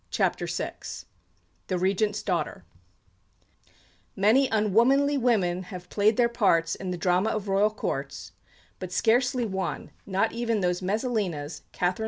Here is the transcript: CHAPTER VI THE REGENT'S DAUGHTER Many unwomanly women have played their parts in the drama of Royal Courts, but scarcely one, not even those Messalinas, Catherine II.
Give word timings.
CHAPTER 0.09 0.47
VI 0.47 0.73
THE 1.67 1.77
REGENT'S 1.77 2.23
DAUGHTER 2.23 2.63
Many 4.15 4.49
unwomanly 4.49 5.19
women 5.19 5.61
have 5.69 5.91
played 5.91 6.17
their 6.17 6.27
parts 6.27 6.73
in 6.73 6.89
the 6.89 6.97
drama 6.97 7.29
of 7.29 7.47
Royal 7.47 7.69
Courts, 7.69 8.31
but 8.79 8.91
scarcely 8.91 9.45
one, 9.45 9.91
not 10.07 10.31
even 10.31 10.61
those 10.61 10.81
Messalinas, 10.81 11.61
Catherine 11.71 11.99
II. 11.99 11.99